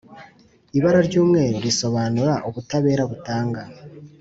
Ibara 0.77 0.99
ry 1.07 1.15
umweru 1.23 1.57
risobanura 1.67 2.33
ubutabera 2.47 3.03
butanga 3.11 3.61